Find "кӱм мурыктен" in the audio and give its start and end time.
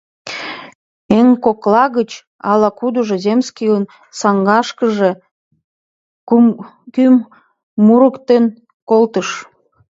6.95-8.43